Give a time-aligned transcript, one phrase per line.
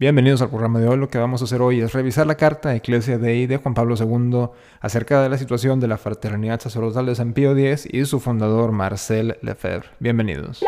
[0.00, 0.96] Bienvenidos al programa de hoy.
[0.96, 3.96] Lo que vamos a hacer hoy es revisar la carta Ecclesia Dei de Juan Pablo
[3.98, 4.48] II
[4.80, 8.72] acerca de la situación de la fraternidad sacerdotal de San Pío X y su fundador
[8.72, 9.90] Marcel Lefebvre.
[9.98, 10.64] Bienvenidos.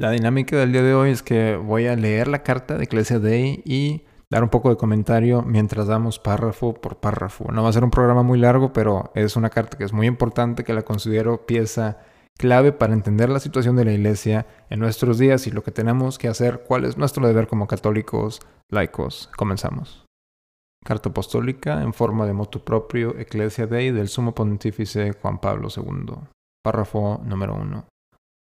[0.00, 3.20] La dinámica del día de hoy es que voy a leer la carta de Ecclesia
[3.20, 7.52] Dei y dar un poco de comentario mientras damos párrafo por párrafo.
[7.52, 10.08] No va a ser un programa muy largo, pero es una carta que es muy
[10.08, 11.98] importante, que la considero pieza
[12.36, 16.18] clave para entender la situación de la iglesia en nuestros días y lo que tenemos
[16.18, 19.30] que hacer, cuál es nuestro deber como católicos laicos.
[19.36, 20.04] Comenzamos.
[20.84, 26.14] Carta apostólica en forma de motu propio Ecclesia Dei del Sumo Pontífice Juan Pablo II.
[26.62, 27.84] Párrafo número 1.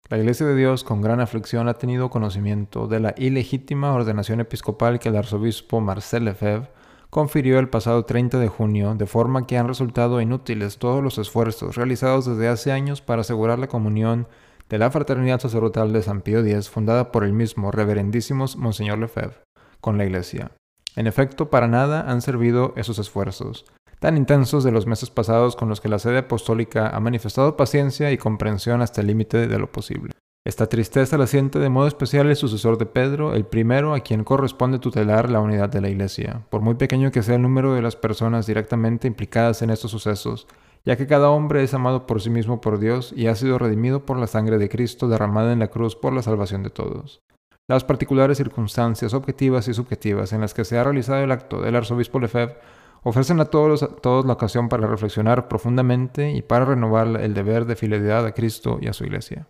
[0.08, 4.98] La Iglesia de Dios con gran aflicción ha tenido conocimiento de la ilegítima ordenación episcopal
[4.98, 6.70] que el arzobispo Marcel Lefebvre
[7.10, 11.76] confirió el pasado 30 de junio, de forma que han resultado inútiles todos los esfuerzos
[11.76, 14.28] realizados desde hace años para asegurar la comunión
[14.68, 19.42] de la Fraternidad Sacerdotal de San Pío X, fundada por el mismo Reverendísimo Monseñor Lefebvre,
[19.80, 20.52] con la Iglesia.
[20.94, 23.64] En efecto, para nada han servido esos esfuerzos,
[23.98, 28.12] tan intensos de los meses pasados con los que la sede apostólica ha manifestado paciencia
[28.12, 30.12] y comprensión hasta el límite de lo posible.
[30.46, 34.24] Esta tristeza la siente de modo especial el sucesor de Pedro, el primero a quien
[34.24, 37.82] corresponde tutelar la unidad de la Iglesia, por muy pequeño que sea el número de
[37.82, 40.46] las personas directamente implicadas en estos sucesos,
[40.86, 44.06] ya que cada hombre es amado por sí mismo por Dios y ha sido redimido
[44.06, 47.20] por la sangre de Cristo derramada en la cruz por la salvación de todos.
[47.68, 51.76] Las particulares circunstancias objetivas y subjetivas en las que se ha realizado el acto del
[51.76, 52.56] arzobispo Lefebvre
[53.02, 57.66] ofrecen a todos, a todos la ocasión para reflexionar profundamente y para renovar el deber
[57.66, 59.46] de fidelidad a Cristo y a su Iglesia.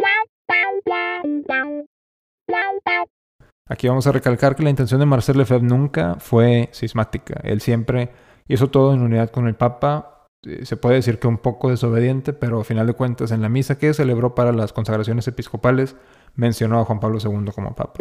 [3.71, 7.41] Aquí vamos a recalcar que la intención de Marcel Lefebvre nunca fue cismática.
[7.45, 8.11] Él siempre
[8.49, 10.27] hizo todo en unidad con el Papa.
[10.45, 13.49] Eh, se puede decir que un poco desobediente, pero a final de cuentas en la
[13.49, 15.95] misa que celebró para las consagraciones episcopales
[16.35, 18.01] mencionó a Juan Pablo II como Papa.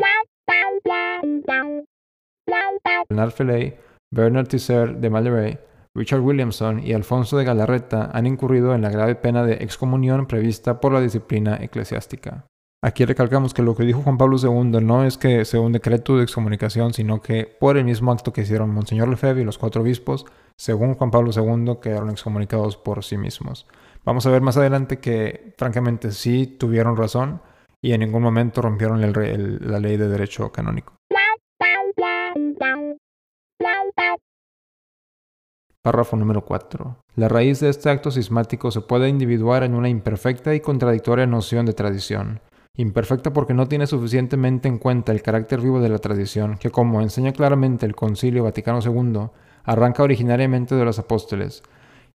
[3.08, 3.78] Bernard Felay,
[4.12, 5.60] Bernard Tisser de Malleray,
[5.96, 10.80] Richard Williamson y Alfonso de Galarreta han incurrido en la grave pena de excomunión prevista
[10.80, 12.48] por la disciplina eclesiástica.
[12.82, 16.16] Aquí recalcamos que lo que dijo Juan Pablo II no es que sea un decreto
[16.16, 19.82] de excomunicación, sino que por el mismo acto que hicieron Monseñor Lefebvre y los cuatro
[19.82, 20.26] obispos,
[20.56, 23.68] según Juan Pablo II, quedaron excomunicados por sí mismos.
[24.06, 27.42] Vamos a ver más adelante que, francamente, sí tuvieron razón
[27.82, 30.94] y en ningún momento rompieron la ley de derecho canónico.
[35.82, 36.96] Párrafo número 4.
[37.16, 41.66] La raíz de este acto sismático se puede individuar en una imperfecta y contradictoria noción
[41.66, 42.40] de tradición
[42.82, 47.02] imperfecta porque no tiene suficientemente en cuenta el carácter vivo de la tradición, que como
[47.02, 49.32] enseña claramente el Concilio Vaticano II,
[49.66, 51.62] arranca originariamente de los apóstoles,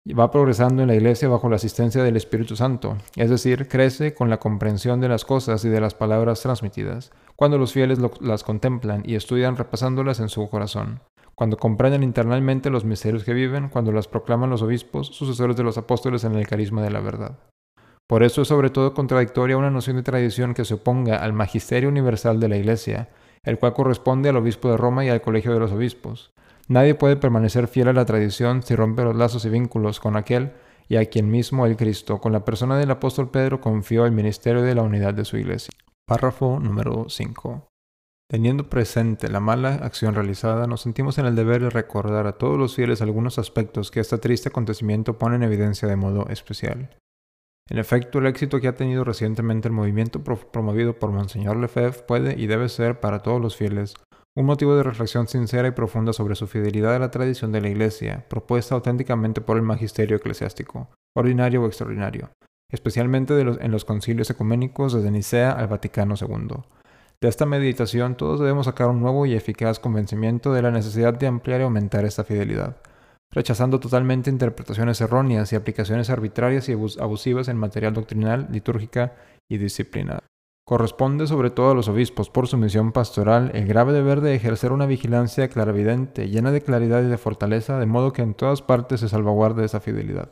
[0.05, 4.13] y va progresando en la Iglesia bajo la asistencia del Espíritu Santo, es decir, crece
[4.13, 8.45] con la comprensión de las cosas y de las palabras transmitidas, cuando los fieles las
[8.45, 11.01] contemplan y estudian repasándolas en su corazón,
[11.35, 15.77] cuando comprenden internamente los misterios que viven, cuando las proclaman los obispos, sucesores de los
[15.77, 17.37] apóstoles en el carisma de la verdad.
[18.07, 21.89] Por eso es sobre todo contradictoria una noción de tradición que se oponga al magisterio
[21.89, 23.09] universal de la Iglesia,
[23.43, 26.33] el cual corresponde al obispo de Roma y al colegio de los obispos.
[26.67, 30.53] Nadie puede permanecer fiel a la tradición si rompe los lazos y vínculos con aquel
[30.87, 34.61] y a quien mismo el Cristo, con la persona del apóstol Pedro, confió el ministerio
[34.61, 35.71] de la unidad de su Iglesia.
[36.05, 37.67] Párrafo número 5.
[38.29, 42.57] Teniendo presente la mala acción realizada, nos sentimos en el deber de recordar a todos
[42.57, 46.89] los fieles algunos aspectos que este triste acontecimiento pone en evidencia de modo especial.
[47.69, 52.39] En efecto, el éxito que ha tenido recientemente el movimiento promovido por Monseñor Lefebvre puede
[52.39, 53.95] y debe ser para todos los fieles
[54.35, 57.69] un motivo de reflexión sincera y profunda sobre su fidelidad a la tradición de la
[57.69, 62.31] Iglesia, propuesta auténticamente por el magisterio eclesiástico, ordinario o extraordinario,
[62.71, 66.63] especialmente en los concilios ecuménicos desde Nicea al Vaticano II.
[67.21, 71.27] De esta meditación todos debemos sacar un nuevo y eficaz convencimiento de la necesidad de
[71.27, 72.77] ampliar y aumentar esta fidelidad
[73.33, 79.15] rechazando totalmente interpretaciones erróneas y aplicaciones arbitrarias y abusivas en material doctrinal, litúrgica
[79.49, 80.19] y disciplina.
[80.65, 84.71] Corresponde sobre todo a los obispos por su misión pastoral el grave deber de ejercer
[84.71, 89.01] una vigilancia claravidente, llena de claridad y de fortaleza, de modo que en todas partes
[89.01, 90.29] se salvaguarde esa fidelidad.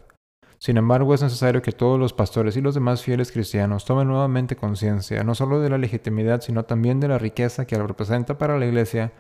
[0.58, 4.56] Sin embargo, es necesario que todos los pastores y los demás fieles cristianos tomen nuevamente
[4.56, 8.68] conciencia no solo de la legitimidad, sino también de la riqueza que representa para la
[8.68, 9.12] Iglesia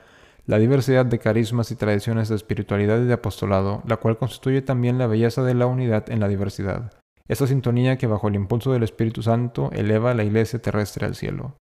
[0.45, 4.97] la diversidad de carismas y tradiciones de espiritualidad y de apostolado, la cual constituye también
[4.97, 6.93] la belleza de la unidad en la diversidad.
[7.27, 11.55] Esa sintonía que bajo el impulso del Espíritu Santo eleva la iglesia terrestre al cielo.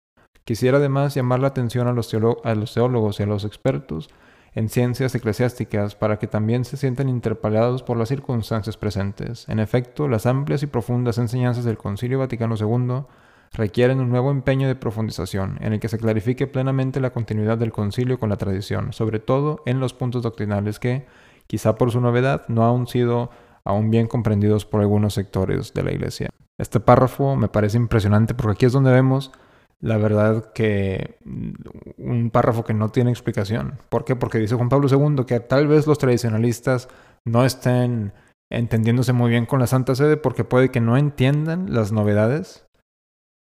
[0.44, 4.08] Quisiera además llamar la atención a los, a los teólogos y a los expertos
[4.54, 9.46] en ciencias eclesiásticas para que también se sientan interpelados por las circunstancias presentes.
[9.48, 13.04] En efecto, las amplias y profundas enseñanzas del Concilio Vaticano II
[13.52, 17.72] requieren un nuevo empeño de profundización, en el que se clarifique plenamente la continuidad del
[17.72, 21.06] concilio con la tradición, sobre todo en los puntos doctrinales que,
[21.46, 23.30] quizá por su novedad, no han sido
[23.64, 26.30] aún bien comprendidos por algunos sectores de la Iglesia.
[26.58, 29.30] Este párrafo me parece impresionante porque aquí es donde vemos
[29.80, 31.18] la verdad que
[31.98, 33.78] un párrafo que no tiene explicación.
[33.88, 34.16] ¿Por qué?
[34.16, 36.88] Porque dice Juan Pablo II que tal vez los tradicionalistas
[37.24, 38.12] no estén
[38.50, 42.66] entendiéndose muy bien con la Santa Sede porque puede que no entiendan las novedades.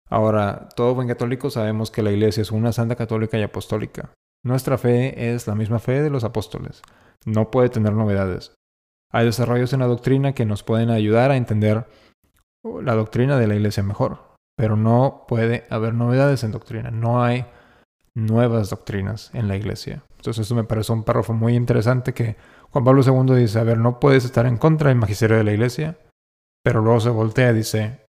[0.09, 4.11] Ahora, todo buen católico sabemos que la Iglesia es una santa católica y apostólica.
[4.44, 6.81] Nuestra fe es la misma fe de los apóstoles.
[7.25, 8.53] No puede tener novedades.
[9.11, 11.88] Hay desarrollos en la doctrina que nos pueden ayudar a entender
[12.63, 17.45] la doctrina de la Iglesia mejor pero no puede haber novedades en doctrina, no hay
[18.15, 20.03] nuevas doctrinas en la iglesia.
[20.17, 22.38] Entonces esto me parece un párrafo muy interesante que
[22.69, 25.53] Juan Pablo II dice, a ver, no puedes estar en contra del magisterio de la
[25.53, 25.97] iglesia,
[26.63, 28.06] pero luego se voltea y dice,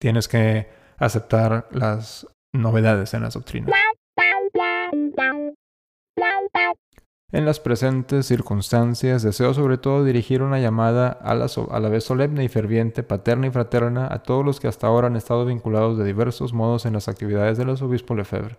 [0.00, 0.68] tienes que
[0.98, 3.70] aceptar las novedades en las doctrinas.
[7.32, 12.04] En las presentes circunstancias deseo sobre todo dirigir una llamada a la, a la, vez
[12.04, 15.98] solemne y ferviente, paterna y fraterna a todos los que hasta ahora han estado vinculados
[15.98, 18.58] de diversos modos en las actividades del arzobispo Lefebvre,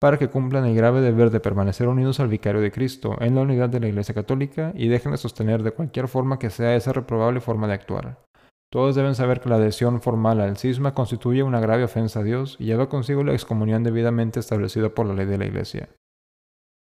[0.00, 3.42] para que cumplan el grave deber de permanecer unidos al vicario de Cristo en la
[3.42, 6.94] unidad de la Iglesia Católica y dejen de sostener de cualquier forma que sea esa
[6.94, 8.18] reprobable forma de actuar.
[8.72, 12.56] Todos deben saber que la adhesión formal al cisma constituye una grave ofensa a Dios
[12.58, 15.90] y lleva consigo la excomunión debidamente establecida por la ley de la Iglesia.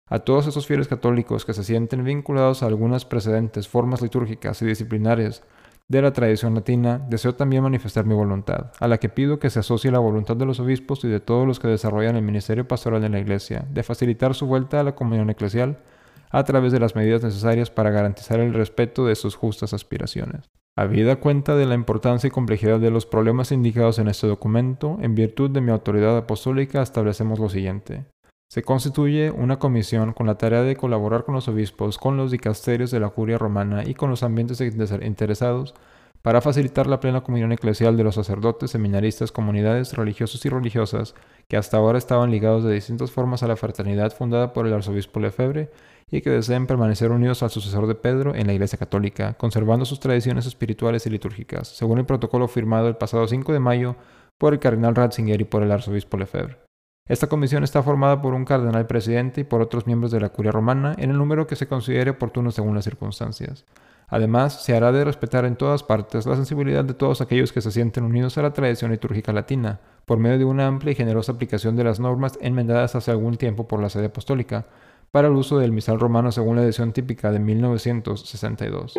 [0.08, 4.64] A todos esos fieles católicos que se sienten vinculados a algunas precedentes formas litúrgicas y
[4.64, 5.42] disciplinarias
[5.86, 9.58] de la tradición latina, deseo también manifestar mi voluntad, a la que pido que se
[9.58, 13.04] asocie la voluntad de los obispos y de todos los que desarrollan el ministerio pastoral
[13.04, 15.76] en la Iglesia, de facilitar su vuelta a la comunión eclesial
[16.30, 20.48] a través de las medidas necesarias para garantizar el respeto de sus justas aspiraciones.
[20.76, 25.14] Habida cuenta de la importancia y complejidad de los problemas indicados en este documento, en
[25.14, 28.06] virtud de mi autoridad apostólica establecemos lo siguiente.
[28.50, 32.90] Se constituye una comisión con la tarea de colaborar con los obispos, con los dicasterios
[32.90, 35.74] de la curia romana y con los ambientes interesados
[36.24, 41.14] para facilitar la plena comunión eclesial de los sacerdotes, seminaristas, comunidades religiosos y religiosas
[41.48, 45.20] que hasta ahora estaban ligados de distintas formas a la fraternidad fundada por el arzobispo
[45.20, 45.70] Lefebvre
[46.10, 50.00] y que deseen permanecer unidos al sucesor de Pedro en la Iglesia Católica, conservando sus
[50.00, 53.96] tradiciones espirituales y litúrgicas, según el protocolo firmado el pasado 5 de mayo
[54.38, 56.56] por el cardenal Ratzinger y por el arzobispo Lefebvre.
[57.06, 60.52] Esta comisión está formada por un cardenal presidente y por otros miembros de la curia
[60.52, 63.66] romana en el número que se considere oportuno según las circunstancias.
[64.08, 67.70] Además, se hará de respetar en todas partes la sensibilidad de todos aquellos que se
[67.70, 71.76] sienten unidos a la tradición litúrgica latina, por medio de una amplia y generosa aplicación
[71.76, 74.66] de las normas enmendadas hace algún tiempo por la sede apostólica,
[75.10, 78.94] para el uso del misal romano según la edición típica de 1962.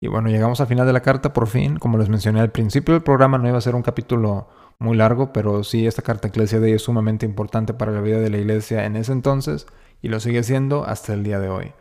[0.00, 1.76] Y bueno, llegamos al final de la carta por fin.
[1.76, 5.32] Como les mencioné al principio del programa, no iba a ser un capítulo muy largo,
[5.32, 8.84] pero sí, esta carta Iglesia de es sumamente importante para la vida de la iglesia
[8.84, 9.66] en ese entonces
[10.02, 11.72] y lo sigue siendo hasta el día de hoy.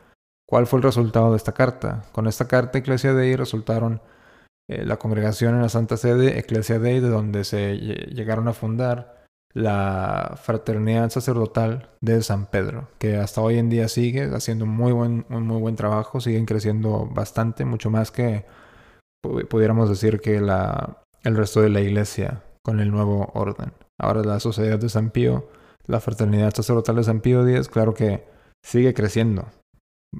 [0.47, 2.05] ¿Cuál fue el resultado de esta carta?
[2.11, 4.01] Con esta carta Iglesia Dei resultaron
[4.69, 9.25] eh, la congregación en la Santa Sede, Iglesia Dei, de donde se llegaron a fundar
[9.53, 15.25] la fraternidad sacerdotal de San Pedro, que hasta hoy en día sigue haciendo muy buen,
[15.29, 18.45] un muy buen trabajo, siguen creciendo bastante, mucho más que
[19.49, 23.73] pudiéramos decir que la, el resto de la iglesia con el nuevo orden.
[23.99, 25.49] Ahora la Sociedad de San Pío,
[25.87, 28.27] la Fraternidad Sacerdotal de San Pío X, claro que
[28.63, 29.47] sigue creciendo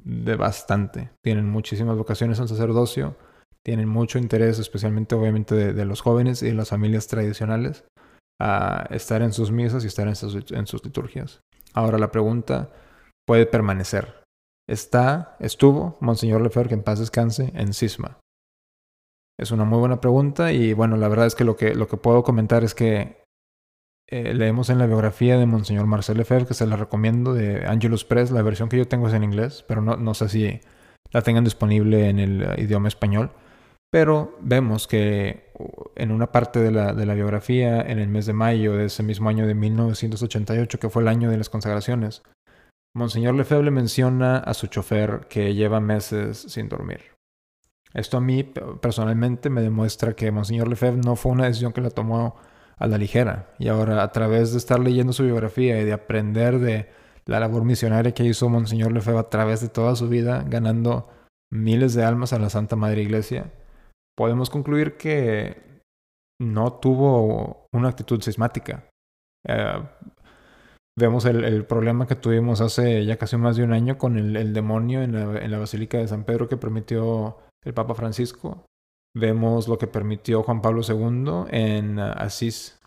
[0.04, 1.10] de bastante.
[1.22, 3.16] Tienen muchísimas vocaciones al sacerdocio,
[3.64, 7.84] tienen mucho interés, especialmente obviamente de los jóvenes y de las familias tradicionales
[8.40, 11.40] a estar en sus misas y estar en sus, en liturgias.
[11.74, 12.70] Ahora la pregunta
[13.26, 14.22] puede permanecer.
[14.68, 18.18] ¿Está, estuvo Monseñor Lefebvre, que en paz descanse, en cisma?
[19.38, 21.96] Es una muy buena pregunta y bueno, la verdad es que lo que, lo que
[21.96, 23.22] puedo comentar es que
[24.10, 28.04] eh, leemos en la biografía de Monseñor Marcel Lefebvre, que se la recomiendo, de Angelus
[28.04, 30.60] Press, la versión que yo tengo es en inglés, pero no, no sé si
[31.10, 33.32] la tengan disponible en el idioma español.
[33.90, 35.52] Pero vemos que
[35.96, 39.02] en una parte de la, de la, biografía, en el mes de mayo de ese
[39.02, 42.22] mismo año de 1988, que fue el año de las consagraciones,
[42.94, 47.00] Monseñor Lefebvre menciona a su chofer que lleva meses sin dormir.
[47.94, 51.90] Esto a mí personalmente me demuestra que Monseñor Lefebvre no fue una decisión que la
[51.90, 52.36] tomó
[52.78, 53.52] a la ligera.
[53.58, 56.88] Y ahora, a través de estar leyendo su biografía y de aprender de
[57.26, 61.08] la labor misionaria que hizo Monseñor Lefebvre a través de toda su vida, ganando
[61.52, 63.52] miles de almas a la Santa Madre Iglesia,
[64.16, 65.82] podemos concluir que
[66.40, 68.88] no tuvo una actitud sismática.
[69.46, 69.82] Eh,
[70.98, 75.02] vemos el, problema que tuvimos hace ya casi más de un año con el, demonio
[75.02, 75.12] en
[75.50, 78.64] la, Basílica de San Pedro que permitió el Papa Francisco.
[79.18, 82.80] Vemos lo que permitió Juan Pablo II en uh, Asís.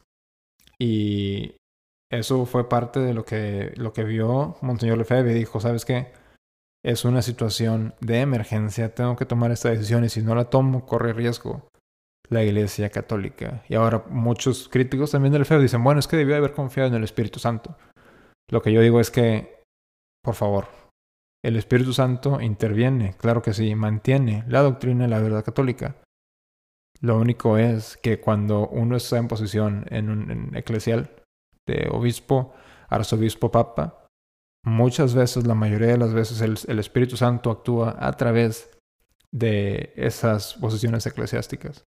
[0.80, 1.56] Y
[2.12, 6.12] eso fue parte de lo que, lo que vio Monseñor Lefebvre dijo, ¿sabes qué?
[6.84, 10.86] Es una situación de emergencia, tengo que tomar esta decisión y si no la tomo,
[10.86, 11.68] corre riesgo
[12.30, 13.64] la Iglesia Católica.
[13.70, 16.96] Y ahora muchos críticos también del Lefebvre dicen, bueno, es que debió haber confiado en
[16.96, 17.78] el Espíritu Santo.
[18.50, 19.64] Lo que yo digo es que,
[20.24, 20.68] por favor,
[21.44, 25.96] el Espíritu Santo interviene, claro que sí, mantiene la doctrina y la verdad católica.
[27.02, 31.10] Lo único es que cuando uno está en posición en un eclesial
[31.68, 32.54] de obispo,
[32.90, 34.06] arzobispo, papa,
[34.64, 38.70] muchas veces, la mayoría de las veces, el, Espíritu Santo actúa a través
[39.32, 41.86] de esas posiciones eclesiásticas.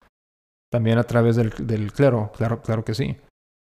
[0.72, 3.16] También a través del, del clero, claro, claro que sí.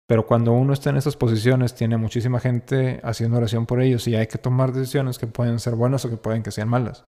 [0.10, 4.16] Pero cuando uno está en esas posiciones, tiene muchísima gente haciendo oración por ellos y
[4.16, 7.06] hay que tomar decisiones que pueden ser buenas o que pueden que sean malas.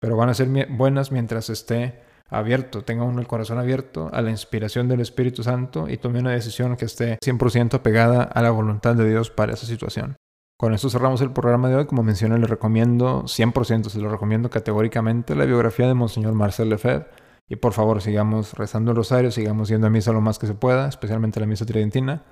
[0.00, 4.30] Pero van a ser buenas mientras esté abierto, tenga uno el corazón abierto a la
[4.30, 8.94] inspiración del Espíritu Santo y tome una decisión que esté 100% pegada a la voluntad
[8.94, 10.16] de Dios para esa situación.
[10.58, 11.86] Con esto cerramos el programa de hoy.
[11.86, 17.08] Como mencioné, le recomiendo 100%, se lo recomiendo categóricamente la biografía de Monseñor Marcel Lefebvre.
[17.48, 20.54] Y por favor, sigamos rezando el rosario, sigamos yendo a misa lo más que se
[20.54, 22.24] pueda, especialmente la misa tridentina.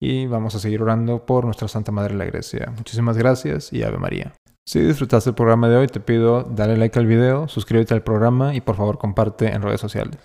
[0.00, 2.72] Y vamos a seguir orando por nuestra Santa Madre la Iglesia.
[2.76, 4.32] Muchísimas gracias y Ave María.
[4.66, 8.54] Si disfrutaste el programa de hoy, te pido darle like al video, suscríbete al programa
[8.54, 10.18] y por favor comparte en redes sociales.